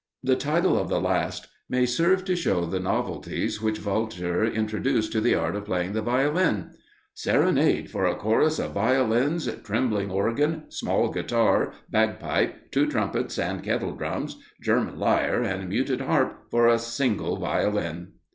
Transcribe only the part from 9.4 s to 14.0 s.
Trembling Organ, small Guitar, Bagpipe, two Trumpets and Kettle